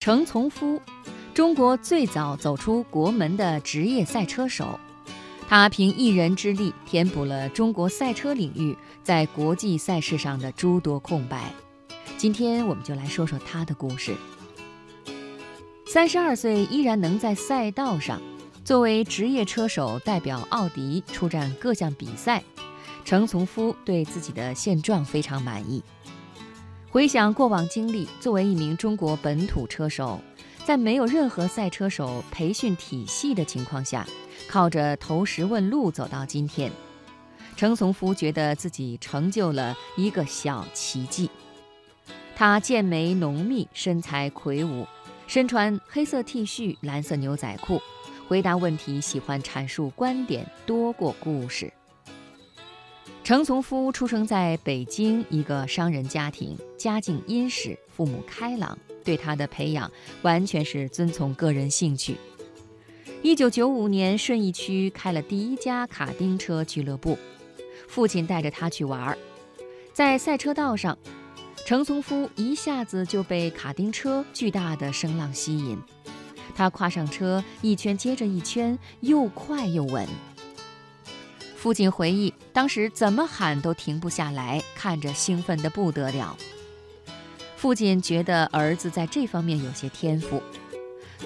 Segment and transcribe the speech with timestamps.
[0.00, 0.80] 程从夫，
[1.34, 4.80] 中国最早走出国门的职业赛车手，
[5.46, 11.52] 他凭一人之力填补了中国赛车领域在国际赛事上的诸多空白。
[12.16, 14.16] 今天我们就来说说他的故事。
[15.86, 18.22] 三十二岁依然能在赛道上
[18.64, 22.42] 作为职业车手代表奥迪出战各项比赛，
[23.04, 25.82] 程从夫对自己的现状非常满意。
[26.92, 30.20] 回想过往经历，作为一名中国本土车手，
[30.64, 34.04] 在没有任何赛车手培训体系的情况下，
[34.48, 36.68] 靠着投石问路走到今天，
[37.56, 41.30] 程从夫觉得自己成就了一个小奇迹。
[42.34, 44.84] 他剑眉浓密，身材魁梧，
[45.28, 47.80] 身穿黑色 T 恤、蓝色牛仔裤，
[48.26, 51.72] 回答问题喜欢阐述观点多过故事。
[53.22, 59.90] 程从夫出生在北京一个商人家庭，家境殷实，父母开朗，对他的培养
[60.22, 62.16] 完全是遵从个人兴趣。
[63.22, 67.16] 一九九五年，顺义区开了第一家卡丁车俱乐部，
[67.86, 69.18] 父亲带着他去玩儿，
[69.92, 70.98] 在赛车道上，
[71.66, 75.78] 程从夫一下子就被卡丁车巨大的声浪吸引，
[76.54, 80.08] 他跨上车，一圈接着一圈，又快又稳。
[81.60, 86.34] 父亲回忆，当时怎么喊都停不下来，看着兴奋得不得了。
[87.54, 90.42] 父亲觉得儿子在这方面有些天赋，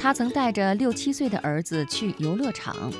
[0.00, 2.90] 他曾带着六七岁的儿子去游乐场，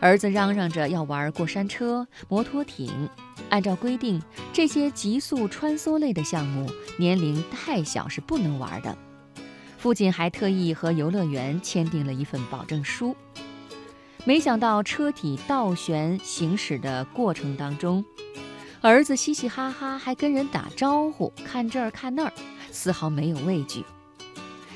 [0.00, 3.08] 儿子嚷嚷着要玩过山车、摩托艇。
[3.48, 8.94] 按照规定，这些极速穿梭类的项目，年龄太小是不能玩的。
[9.78, 13.16] 父亲还特意和游乐园签订了一份保证书。
[14.26, 18.04] 没想到车体倒旋行驶的过程当中，
[18.80, 22.32] 儿子嘻嘻哈哈，还跟人打招呼，看这儿看那儿，
[22.72, 23.84] 丝毫没有畏惧。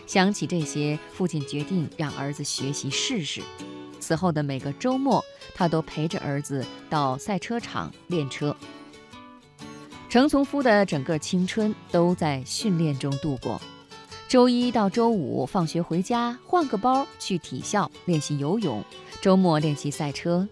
[0.06, 3.42] 想起这些，父亲决定让儿子学习试试。
[3.98, 5.20] 此后的每个周末，
[5.52, 8.54] 他都陪着儿子到赛车场练车。
[10.08, 13.60] 程从夫的整个青春都在训练中度过。
[14.28, 18.80] 周一到周五放学回家，换个包去体校练习游泳。
[19.20, 20.48] 周末练习赛车。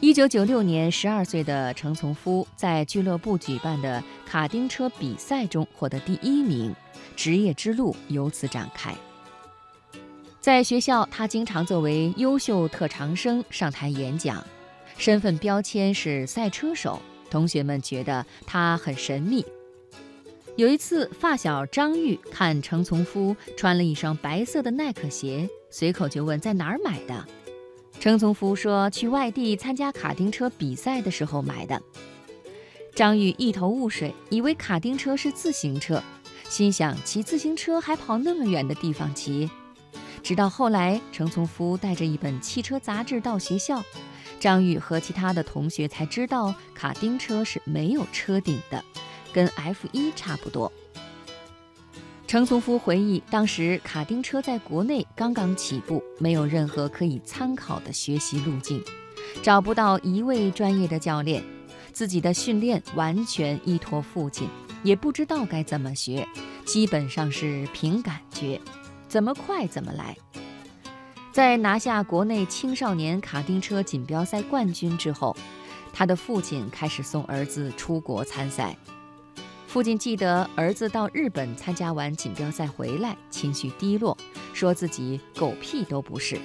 [0.00, 6.74] 一九九六年，十二岁的程从夫在俱乐部举办的卡丁车比赛中获得第一名，
[7.14, 8.94] 职业之路由此展开。
[10.40, 14.44] 在学校，他经常作为优秀特长生上台演讲，
[14.98, 17.00] 身份标签是赛车手，
[17.30, 19.46] 同学们觉得他很神秘。
[20.56, 27.24] 有一次，发小张玉看程从夫穿了一双白色的耐克鞋，随口就问在哪儿买的。
[28.04, 31.80] 程从夫说：“去外地参加卡丁车比赛的时候买的。”
[32.94, 36.02] 张玉一头雾水，以为卡丁车是自行车，
[36.46, 39.50] 心想骑自行车还跑那么远的地方骑。
[40.22, 43.82] 直到后来，程从夫带着一本汽车杂志到学校，
[44.38, 48.84] 张玉和其他的同学才知道卡丁车是没有车顶的，
[49.32, 50.70] 跟 F1 差不多。
[52.34, 58.82] 程从夫回忆，当时卡丁车在国内刚刚起步，没有任何可以参考的学习路径，
[59.40, 61.44] 找不到一位专业的教练，
[61.92, 64.48] 自己的训练完全依托父亲，
[64.82, 66.26] 也不知道该怎么学，
[66.64, 68.60] 基本上是凭感觉，
[69.06, 70.16] 怎么快怎么来。
[71.30, 75.36] 在拿下国内青少年卡丁车锦标赛冠军之后，
[75.92, 78.76] 他的父亲开始送儿子出国参赛。
[79.74, 84.16] 父亲记得儿子到日本参加完锦标赛回来，情绪低落，
[84.52, 86.38] 说自己狗屁都不是。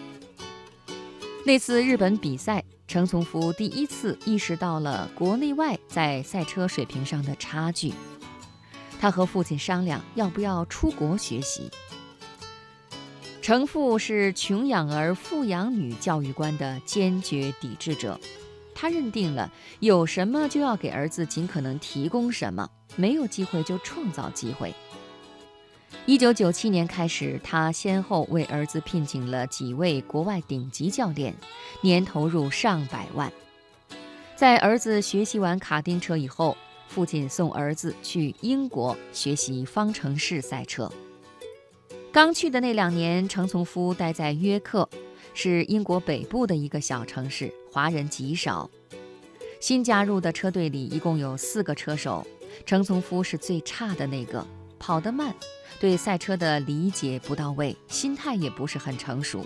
[1.45, 7.93] 那次日本比赛，程从夫第一次意识到了国内外在赛车水平上的差距。
[8.99, 11.69] 他和父亲商量要不要出国学习。
[13.43, 18.19] 程父是穷养儿、富养女教育观的坚决抵制者，
[18.73, 22.67] 他认定了有什么就要给儿子尽可能提供什么。
[22.99, 24.75] 没有机会就创造机会。
[26.05, 31.33] 一九九七年开始，他先后为儿子聘请了几位国外顶级教练，
[31.79, 33.31] 年投入上百万。
[34.35, 36.57] 在儿子学习完卡丁车以后，
[36.89, 40.91] 父亲送儿子去英国学习方程式赛车。
[42.11, 44.89] 刚去的那两年，程从夫待在约克，
[45.33, 48.69] 是英国北部的一个小城市，华人极少。
[49.59, 52.25] 新加入的车队里一共有四个车手。
[52.65, 54.45] 程从夫是最差的那个，
[54.79, 55.33] 跑得慢，
[55.79, 59.45] 对赛车的理解不到位，心态也不是很成熟。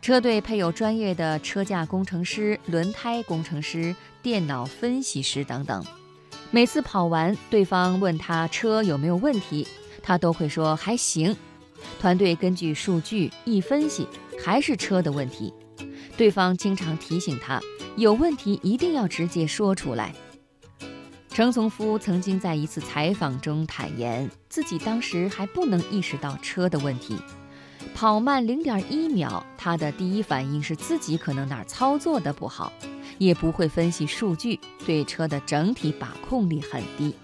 [0.00, 5.84] 车队配有专业的车架工程师、轮胎工程师、电脑分析师等等。
[6.50, 9.66] 每次跑完，对方问他车有没有问题，
[10.02, 11.36] 他都会说还行，
[12.00, 14.06] 团队根据数据一分析，
[14.42, 15.52] 还是车的问题。
[16.16, 17.60] 对方经常提醒他，
[17.96, 20.14] 有问题一定要直接说出来。
[21.30, 27.16] 程从夫曾经在一次采访中坦言，自己当时还不能意识到车的问题。
[27.94, 32.72] 跑慢零点一秒，他的第一反应是自己可能哪儿操作的不好，
[33.18, 37.14] 也不会分析数据，对车的整体把控力很低。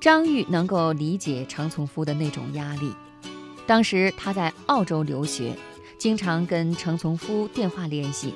[0.00, 2.92] 张玉能够理解程从夫的那种压力。
[3.66, 5.56] 当时他在澳洲留学，
[5.96, 8.34] 经常跟程从夫电话联系。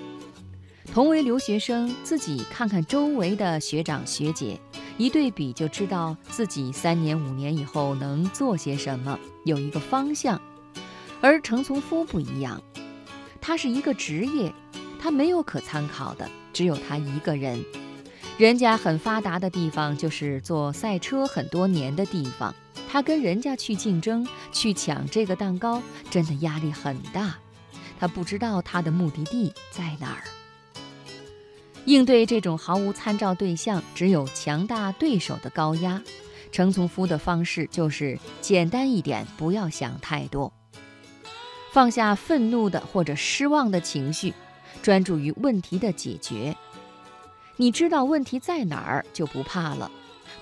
[0.92, 4.58] 同为留学生，自己看看周围的学长学姐，
[4.96, 10.40] 一对比就知道自己三年五年以后能做些什么，有一个方向。
[11.20, 12.60] 而程从夫不一样，
[13.40, 14.52] 他是一个职业，
[14.98, 17.64] 他没有可参考的，只有他一个人。
[18.36, 22.52] 人家很发达的地方，就是做赛车很多年的地方，
[22.88, 25.80] 他跟人家去竞争，去抢这个蛋糕，
[26.10, 27.36] 真的压力很大。
[28.00, 30.22] 他不知道他的目的地在哪儿。
[31.84, 36.02] 应对这种毫无参照对象、只有强大对手的高压，
[36.52, 40.52] 程从夫的方式就是简单一点，不要想太多。
[41.72, 44.34] 放下愤怒的或者失望的情绪，
[44.82, 46.56] 专注于问题的解决。
[47.56, 49.90] 你知道问题在哪儿，就不怕了。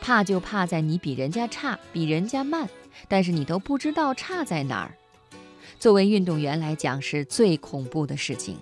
[0.01, 2.69] 怕就怕在你比人家差，比人家慢，
[3.09, 4.95] 但是你都不知道差在哪儿。
[5.79, 8.59] 作为运动员来讲，是最恐怖的事情。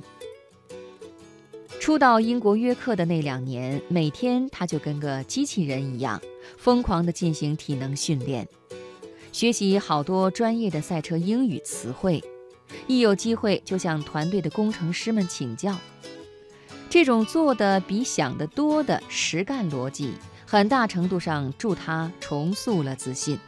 [1.84, 6.18] 初到英国约克的那两年，每天他就跟个机器人一样，
[6.56, 8.48] 疯狂地进行体能训练，
[9.32, 12.24] 学习好多专业的赛车英语词汇。
[12.86, 15.76] 一有机会就向团队的工程师们请教，
[16.88, 20.14] 这种做的比想的多的实干逻辑，
[20.46, 23.38] 很大程度上助他重塑了自信。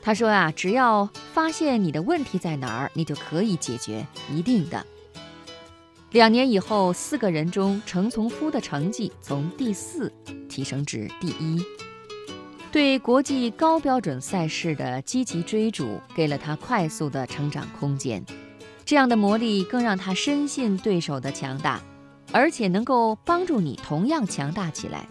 [0.00, 4.82] 他说啊，只要发现你的问题在哪儿，你就可以解决，一定的。
[6.10, 10.10] 两年以后，四个人中，程从夫的成绩从第四
[10.48, 11.62] 提升至第一。
[12.72, 18.24] 对国际高标准赛事的积极追逐，给了他快速的成长空间。
[18.86, 21.78] 这样的磨砺更让他深信对手的强大，
[22.32, 25.06] 而且能够帮助你同样强大起来。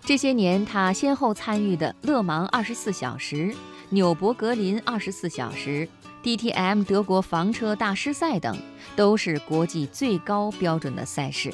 [0.00, 3.54] 这些年，他先后参与的勒芒二十四小时、
[3.90, 5.86] 纽博格林二十四小时、
[6.22, 8.56] DTM 德国房车大师赛等，
[8.94, 11.52] 都是国际最高标准的赛事。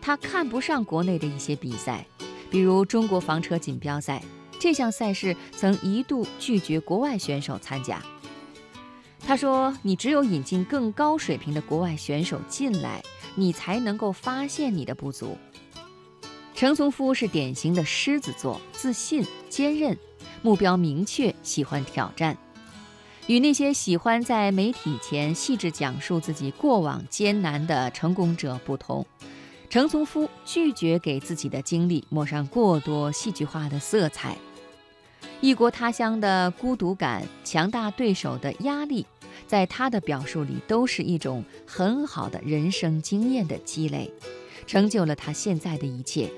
[0.00, 2.06] 他看不上国内的一些比赛，
[2.50, 4.22] 比如中国房车锦标赛。
[4.58, 8.00] 这项赛事曾一度拒绝国外选手参加。
[9.26, 13.02] 他说：“你只有引进更高水平的国外选手进来，
[13.34, 15.36] 你才能够发现你的不足。”
[16.54, 19.98] 程从夫是典型的狮子座，自信、坚韧，
[20.42, 22.38] 目标明确，喜欢挑战。
[23.28, 29.06] 与那些喜欢在媒体前细致讲述自己过往艰难的成功者不同。
[29.70, 34.36] 程从夫拒绝给自己的经历抹上过多戏剧化的色彩。
[35.40, 39.06] 异国他乡的孤独感、强大对手的压力，
[39.46, 44.12] 在他的表述里都是一种很好的人生经验的积累，
[44.66, 46.30] 成就了他现在的一切。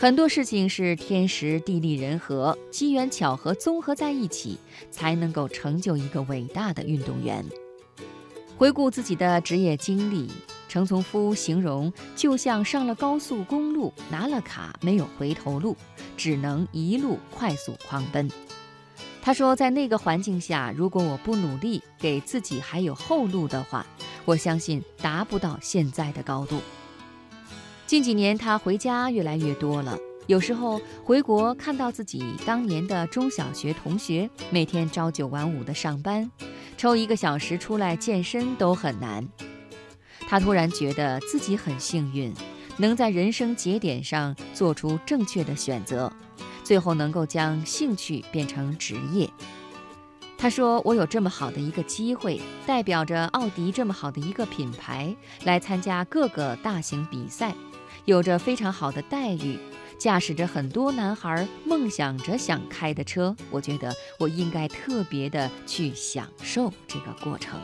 [0.00, 4.56] 很多事情是天时地利人和、机缘巧合综合在一起，
[4.92, 7.44] 才能够成就一个伟大的运动员。
[8.56, 10.30] 回顾自己的职业经历，
[10.68, 15.76] 程从夫形容就像上了高速公路，拿了卡没有回头路。
[16.16, 18.30] 只能一路快速狂奔。
[19.20, 23.84] 他说，在那个环境下，如果我不努力，给自己还有后路的话，
[24.24, 26.60] 我相信达不到现在的高度。
[27.88, 36.30] 近几年，他回家越来越多了，有时候回国看到自己当年的中小学同学，每天朝九晚五的上班，
[36.76, 39.26] 抽一个小时出来健身都很难。
[40.28, 42.30] 他突然觉得自己很幸运。
[42.76, 46.12] 能在人生节点上做出正确的选择，
[46.62, 49.28] 最后能够将兴趣变成职业。
[50.36, 57.52] 他说：“我有这么好的一个机会，代表着奥迪这么好的一个品牌来参加各个大型比赛，
[58.08, 59.58] 有着非常好的待遇，
[59.98, 63.36] 驾驶着很多男孩梦想着想开的车。
[63.50, 67.60] 我觉得我应该特别的去享受这个过程。”